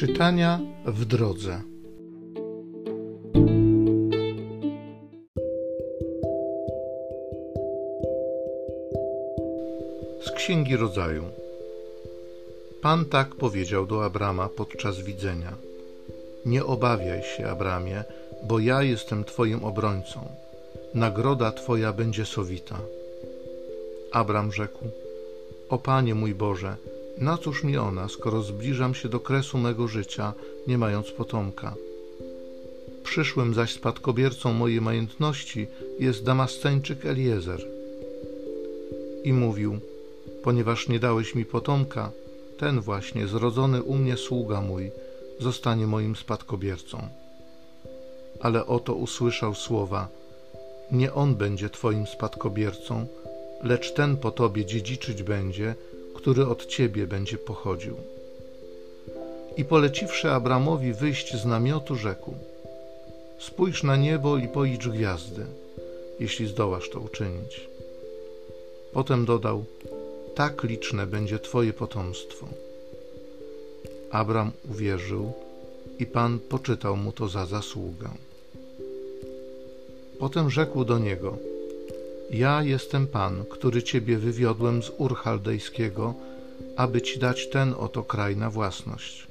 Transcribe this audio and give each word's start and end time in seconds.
Czytania 0.00 0.60
w 0.86 1.04
drodze. 1.04 1.60
Z 10.22 10.30
Księgi 10.30 10.76
Rodzaju. 10.76 11.24
Pan 12.82 13.04
tak 13.04 13.34
powiedział 13.34 13.86
do 13.86 14.04
Abrama 14.04 14.48
podczas 14.48 15.00
widzenia: 15.00 15.52
Nie 16.46 16.64
obawiaj 16.64 17.22
się, 17.22 17.46
Abramie, 17.46 18.04
bo 18.42 18.58
ja 18.58 18.82
jestem 18.82 19.24
Twoim 19.24 19.64
obrońcą. 19.64 20.20
Nagroda 20.94 21.52
Twoja 21.52 21.92
będzie 21.92 22.26
sowita. 22.26 22.78
Abram 24.12 24.52
rzekł: 24.52 24.84
O 25.68 25.78
Panie 25.78 26.14
mój 26.14 26.34
Boże, 26.34 26.76
na 27.20 27.38
cóż 27.38 27.64
mi 27.64 27.76
ona, 27.76 28.08
skoro 28.08 28.42
zbliżam 28.42 28.94
się 28.94 29.08
do 29.08 29.20
kresu 29.20 29.58
mego 29.58 29.88
życia, 29.88 30.32
nie 30.66 30.78
mając 30.78 31.10
potomka? 31.10 31.74
Przyszłym 33.02 33.54
zaś 33.54 33.72
spadkobiercą 33.72 34.52
mojej 34.52 34.80
majątności 34.80 35.66
jest 35.98 36.24
Damasceńczyk 36.24 37.06
Eliezer. 37.06 37.66
I 39.24 39.32
mówił, 39.32 39.80
ponieważ 40.42 40.88
nie 40.88 40.98
dałeś 40.98 41.34
mi 41.34 41.44
potomka, 41.44 42.10
ten 42.58 42.80
właśnie, 42.80 43.26
zrodzony 43.26 43.82
u 43.82 43.94
mnie 43.94 44.16
sługa 44.16 44.60
mój, 44.60 44.90
zostanie 45.40 45.86
moim 45.86 46.16
spadkobiercą. 46.16 47.08
Ale 48.40 48.66
oto 48.66 48.94
usłyszał 48.94 49.54
słowa, 49.54 50.08
nie 50.92 51.12
on 51.14 51.34
będzie 51.34 51.70
twoim 51.70 52.06
spadkobiercą, 52.06 53.06
lecz 53.62 53.94
ten 53.94 54.16
po 54.16 54.30
tobie 54.30 54.66
dziedziczyć 54.66 55.22
będzie, 55.22 55.74
który 56.20 56.46
od 56.46 56.66
ciebie 56.66 57.06
będzie 57.06 57.38
pochodził. 57.38 57.96
I 59.56 59.64
poleciwszy 59.64 60.30
Abramowi 60.30 60.92
wyjść 60.92 61.36
z 61.36 61.44
namiotu, 61.44 61.96
rzekł: 61.96 62.34
Spójrz 63.38 63.82
na 63.82 63.96
niebo 63.96 64.38
i 64.38 64.48
policz 64.48 64.88
gwiazdy, 64.88 65.46
jeśli 66.20 66.46
zdołasz 66.46 66.90
to 66.90 67.00
uczynić. 67.00 67.68
Potem 68.92 69.24
dodał: 69.24 69.64
Tak 70.34 70.62
liczne 70.62 71.06
będzie 71.06 71.38
Twoje 71.38 71.72
potomstwo. 71.72 72.46
Abram 74.10 74.52
uwierzył 74.70 75.32
i 75.98 76.06
Pan 76.06 76.38
poczytał 76.38 76.96
mu 76.96 77.12
to 77.12 77.28
za 77.28 77.46
zasługę. 77.46 78.10
Potem 80.18 80.50
rzekł 80.50 80.84
do 80.84 80.98
niego: 80.98 81.49
ja 82.30 82.62
jestem 82.62 83.06
Pan, 83.06 83.44
który 83.50 83.82
Ciebie 83.82 84.18
wywiodłem 84.18 84.82
z 84.82 84.90
Ur 84.98 85.16
Chaldejskiego, 85.16 86.14
aby 86.76 87.02
Ci 87.02 87.18
dać 87.18 87.48
ten 87.48 87.74
oto 87.78 88.02
kraj 88.02 88.36
na 88.36 88.50
własność. 88.50 89.26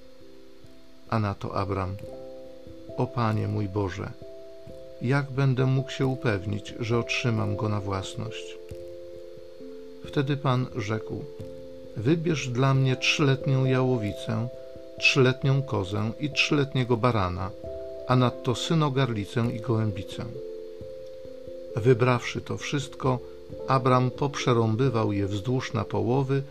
A 1.10 1.20
na 1.20 1.34
to 1.34 1.56
Abram, 1.56 1.96
o 2.98 3.08
Panie 3.08 3.48
mój 3.48 3.70
Boże, 3.70 4.12
jak 5.02 5.32
będę 5.32 5.66
mógł 5.66 5.92
się 5.92 6.08
upewnić, 6.08 6.74
że 6.80 7.00
otrzymam 7.00 7.56
go 7.56 7.70
na 7.70 7.82
własność? 7.82 8.58
Wtedy 10.06 10.38
Pan 10.38 10.66
rzekł, 10.76 11.24
wybierz 11.98 12.50
dla 12.50 12.74
mnie 12.74 12.96
trzyletnią 12.96 13.66
jałowicę, 13.66 14.48
trzyletnią 15.00 15.62
kozę 15.62 16.12
i 16.20 16.32
trzyletniego 16.32 16.98
barana, 16.98 17.52
a 18.08 18.16
nadto 18.16 18.56
synogarlicę 18.56 19.46
i 19.54 19.60
gołębicę 19.60 20.26
Wybrawszy 21.76 22.42
to 22.42 22.58
wszystko, 22.58 23.20
Abram 23.68 24.12
poprzerąbywał 24.12 25.12
je 25.14 25.28
wzdłuż 25.28 25.74
na 25.74 25.84
połowy 25.84 26.44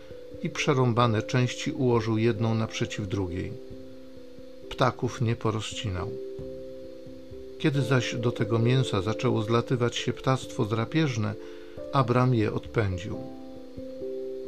i 0.43 0.49
przerąbane 0.49 1.23
części 1.23 1.71
ułożył 1.71 2.17
jedną 2.17 2.55
naprzeciw 2.55 3.07
drugiej. 3.07 3.53
Ptaków 4.69 5.21
nie 5.21 5.35
porozcinał. 5.35 6.09
Kiedy 7.59 7.81
zaś 7.81 8.15
do 8.15 8.31
tego 8.31 8.59
mięsa 8.59 9.01
zaczęło 9.01 9.43
zlatywać 9.43 9.95
się 9.95 10.13
ptactwo 10.13 10.65
drapieżne, 10.65 11.33
Abram 11.93 12.35
je 12.35 12.53
odpędził. 12.53 13.17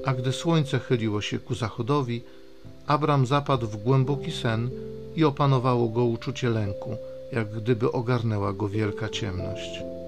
A 0.05 0.13
gdy 0.13 0.31
słońce 0.31 0.79
chyliło 0.79 1.21
się 1.21 1.39
ku 1.39 1.55
zachodowi, 1.55 2.21
Abram 2.87 3.25
zapadł 3.25 3.67
w 3.67 3.77
głęboki 3.77 4.31
sen 4.31 4.69
i 5.15 5.23
opanowało 5.23 5.89
go 5.89 6.05
uczucie 6.05 6.49
lęku, 6.49 6.95
jak 7.31 7.51
gdyby 7.51 7.91
ogarnęła 7.91 8.53
go 8.53 8.69
wielka 8.69 9.09
ciemność. 9.09 10.00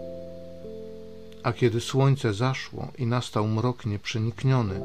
A 1.43 1.53
kiedy 1.53 1.81
słońce 1.81 2.33
zaszło 2.33 2.91
i 2.97 3.05
nastał 3.05 3.47
mrok 3.47 3.85
nieprzenikniony, 3.85 4.81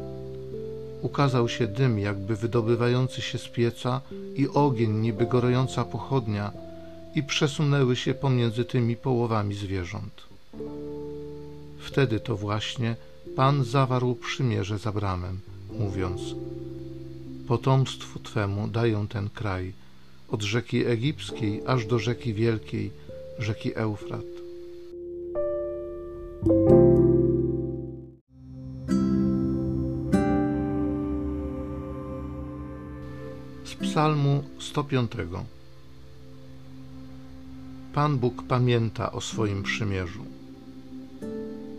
ukazał 1.02 1.48
się 1.48 1.66
dym 1.66 1.98
jakby 1.98 2.36
wydobywający 2.36 3.22
się 3.22 3.38
z 3.38 3.48
pieca 3.48 4.00
i 4.36 4.48
ogień 4.48 4.92
niby 4.92 5.26
gorąca 5.26 5.84
pochodnia 5.84 6.52
i 7.14 7.22
przesunęły 7.22 7.96
się 7.96 8.14
pomiędzy 8.14 8.64
tymi 8.64 8.96
połowami 8.96 9.54
zwierząt. 9.54 10.22
Wtedy 11.78 12.20
to 12.20 12.36
właśnie 12.36 12.96
Pan 13.36 13.64
zawarł 13.64 14.14
przymierze 14.14 14.78
z 14.78 14.86
Abramem, 14.86 15.40
mówiąc 15.78 16.20
Potomstwu 17.48 18.18
Twemu 18.18 18.68
dają 18.68 19.08
ten 19.08 19.30
kraj, 19.30 19.72
od 20.30 20.42
rzeki 20.42 20.86
egipskiej 20.86 21.62
aż 21.66 21.86
do 21.86 21.98
rzeki 21.98 22.34
wielkiej, 22.34 22.90
rzeki 23.38 23.74
Eufrat 23.74 24.37
Psalmu 33.82 34.44
105 34.58 35.12
Pan 37.94 38.18
Bóg 38.18 38.42
pamięta 38.42 39.12
o 39.12 39.20
swoim 39.20 39.62
przymierzu. 39.62 40.24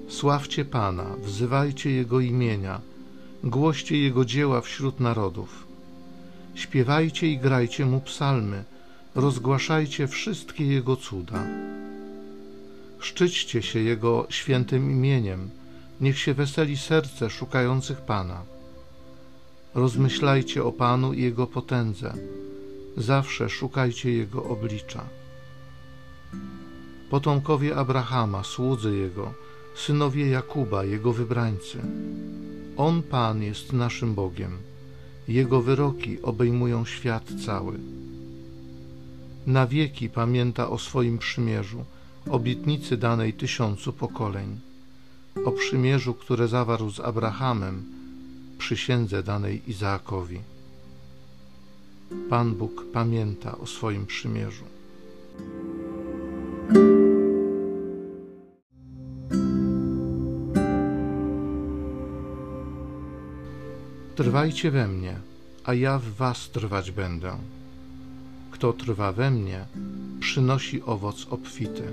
Sławcie 0.09 0.65
Pana, 0.65 1.05
wzywajcie 1.23 1.91
Jego 1.91 2.19
imienia, 2.19 2.81
głoście 3.43 3.97
Jego 3.97 4.25
dzieła 4.25 4.61
wśród 4.61 4.99
narodów. 4.99 5.67
Śpiewajcie 6.55 7.27
i 7.27 7.37
grajcie 7.37 7.85
Mu 7.85 8.01
psalmy, 8.01 8.63
rozgłaszajcie 9.15 10.07
wszystkie 10.07 10.65
Jego 10.65 10.95
cuda. 10.95 11.43
Szczyćcie 12.99 13.61
się 13.61 13.79
Jego 13.79 14.27
świętym 14.29 14.91
imieniem, 14.91 15.49
niech 16.01 16.19
się 16.19 16.33
weseli 16.33 16.77
serce 16.77 17.29
szukających 17.29 18.01
Pana. 18.01 18.58
Rozmyślajcie 19.75 20.63
o 20.63 20.71
Panu 20.71 21.13
i 21.13 21.21
Jego 21.21 21.47
potędze, 21.47 22.13
zawsze 22.97 23.49
szukajcie 23.49 24.11
Jego 24.11 24.43
oblicza. 24.43 25.03
Potomkowie 27.09 27.75
Abrahama, 27.75 28.43
słudzy 28.43 28.97
Jego, 28.97 29.33
synowie 29.75 30.29
Jakuba, 30.29 30.83
Jego 30.83 31.13
wybrańcy. 31.13 31.77
On, 32.77 33.03
Pan, 33.03 33.43
jest 33.43 33.73
naszym 33.73 34.13
Bogiem. 34.13 34.57
Jego 35.27 35.61
wyroki 35.61 36.21
obejmują 36.21 36.85
świat 36.85 37.23
cały. 37.45 37.79
Na 39.47 39.67
wieki 39.67 40.09
pamięta 40.09 40.69
o 40.69 40.77
swoim 40.77 41.17
przymierzu, 41.17 41.85
obietnicy 42.29 42.97
danej 42.97 43.33
tysiącu 43.33 43.93
pokoleń, 43.93 44.59
o 45.45 45.51
przymierzu, 45.51 46.13
które 46.13 46.47
zawarł 46.47 46.89
z 46.89 46.99
Abrahamem, 46.99 47.98
przysiędze 48.59 49.23
danej 49.23 49.69
Izaakowi. 49.71 50.39
Pan 52.29 52.55
Bóg 52.55 52.85
pamięta 52.93 53.57
o 53.57 53.65
swoim 53.65 54.05
przymierzu. 54.05 54.65
Trwajcie 64.15 64.71
we 64.71 64.87
mnie, 64.87 65.15
a 65.63 65.73
ja 65.73 65.99
w 65.99 66.09
was 66.09 66.49
trwać 66.49 66.91
będę. 66.91 67.37
Kto 68.51 68.73
trwa 68.73 69.11
we 69.11 69.31
mnie, 69.31 69.65
przynosi 70.19 70.83
owoc 70.83 71.27
obfity. 71.29 71.83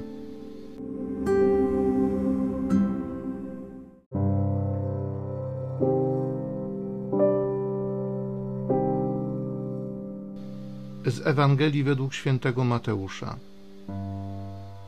Z 11.07 11.27
Ewangelii 11.27 11.83
według 11.85 12.15
świętego 12.15 12.65
Mateusza. 12.65 13.37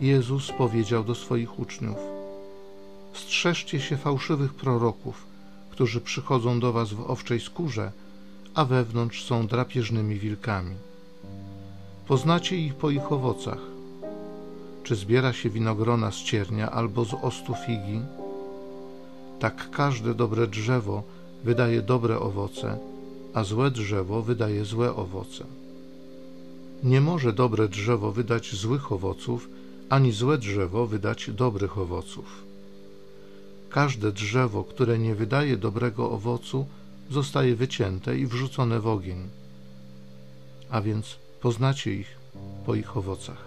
Jezus 0.01 0.53
powiedział 0.53 1.05
do 1.05 1.15
swoich 1.15 1.59
uczniów: 1.59 1.97
Strzeżcie 3.13 3.81
się 3.81 3.97
fałszywych 3.97 4.55
proroków, 4.55 5.27
którzy 5.71 6.01
przychodzą 6.01 6.61
do 6.61 6.73
was 6.73 6.93
w 6.93 7.11
owczej 7.11 7.41
skórze, 7.41 7.93
a 8.55 8.65
wewnątrz 8.65 9.25
są 9.25 9.47
drapieżnymi 9.47 10.19
wilkami. 10.19 10.75
Poznacie 12.09 12.57
ich 12.57 12.75
po 12.75 12.91
ich 12.91 13.13
owocach. 13.13 13.61
Czy 14.85 14.97
zbiera 14.97 15.33
się 15.33 15.51
winogrona 15.51 16.11
z 16.11 16.17
ciernia 16.17 16.71
albo 16.71 17.05
z 17.05 17.15
ostu 17.15 17.55
figi? 17.67 18.01
Tak 19.39 19.71
każde 19.71 20.15
dobre 20.15 20.47
drzewo 20.47 21.03
wydaje 21.45 21.83
dobre 21.83 22.21
owoce, 22.21 22.79
a 23.35 23.45
złe 23.45 23.71
drzewo 23.71 24.23
wydaje 24.23 24.65
złe 24.65 24.95
owoce. 24.95 25.45
Nie 26.83 27.01
może 27.01 27.33
dobre 27.33 27.69
drzewo 27.69 28.13
wydać 28.13 28.55
złych 28.55 28.93
owoców, 28.93 29.49
ani 29.89 30.13
złe 30.13 30.39
drzewo 30.39 30.87
wydać 30.87 31.31
dobrych 31.31 31.79
owoców. 31.79 32.43
Każde 33.71 34.13
drzewo, 34.13 34.65
które 34.65 34.99
nie 34.99 35.15
wydaje 35.15 35.57
dobrego 35.57 36.11
owocu, 36.11 36.67
zostaje 37.11 37.57
wycięte 37.57 38.19
i 38.19 38.27
wrzucone 38.27 38.81
w 38.81 38.87
ogień. 38.87 39.29
A 40.71 40.81
więc 40.81 41.17
poznacie 41.41 41.95
ich 41.95 42.17
po 42.67 42.75
ich 42.75 42.97
owocach. 42.97 43.45